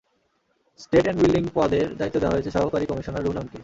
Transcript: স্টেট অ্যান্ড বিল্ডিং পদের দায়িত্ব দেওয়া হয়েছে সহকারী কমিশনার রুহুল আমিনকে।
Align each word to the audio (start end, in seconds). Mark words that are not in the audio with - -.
স্টেট 0.79 1.05
অ্যান্ড 1.05 1.19
বিল্ডিং 1.21 1.43
পদের 1.53 1.87
দায়িত্ব 1.97 2.17
দেওয়া 2.19 2.35
হয়েছে 2.35 2.51
সহকারী 2.51 2.85
কমিশনার 2.85 3.23
রুহুল 3.23 3.37
আমিনকে। 3.37 3.59